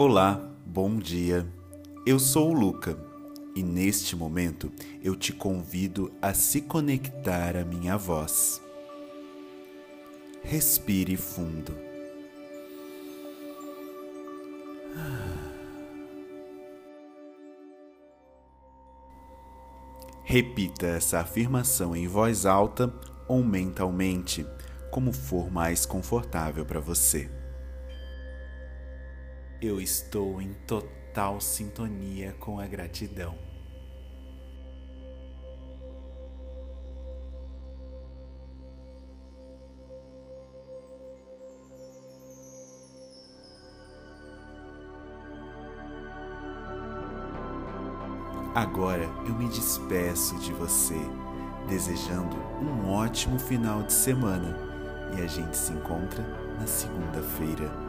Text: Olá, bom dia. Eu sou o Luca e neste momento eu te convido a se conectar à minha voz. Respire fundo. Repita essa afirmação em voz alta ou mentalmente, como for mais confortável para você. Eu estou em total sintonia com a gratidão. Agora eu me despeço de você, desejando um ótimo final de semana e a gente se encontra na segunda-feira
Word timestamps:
Olá, 0.00 0.40
bom 0.64 0.96
dia. 0.96 1.44
Eu 2.06 2.20
sou 2.20 2.50
o 2.50 2.54
Luca 2.54 2.96
e 3.56 3.64
neste 3.64 4.14
momento 4.14 4.70
eu 5.02 5.16
te 5.16 5.32
convido 5.32 6.12
a 6.22 6.32
se 6.32 6.60
conectar 6.60 7.56
à 7.56 7.64
minha 7.64 7.96
voz. 7.96 8.62
Respire 10.40 11.16
fundo. 11.16 11.74
Repita 20.22 20.86
essa 20.86 21.18
afirmação 21.18 21.96
em 21.96 22.06
voz 22.06 22.46
alta 22.46 22.94
ou 23.26 23.42
mentalmente, 23.42 24.46
como 24.92 25.12
for 25.12 25.50
mais 25.50 25.84
confortável 25.84 26.64
para 26.64 26.78
você. 26.78 27.47
Eu 29.60 29.80
estou 29.80 30.40
em 30.40 30.54
total 30.68 31.40
sintonia 31.40 32.32
com 32.38 32.60
a 32.60 32.66
gratidão. 32.66 33.36
Agora 48.54 49.02
eu 49.26 49.34
me 49.34 49.48
despeço 49.48 50.38
de 50.38 50.52
você, 50.52 50.94
desejando 51.68 52.36
um 52.62 52.92
ótimo 52.92 53.40
final 53.40 53.82
de 53.82 53.92
semana 53.92 54.56
e 55.16 55.20
a 55.20 55.26
gente 55.26 55.56
se 55.56 55.72
encontra 55.72 56.22
na 56.60 56.66
segunda-feira 56.66 57.87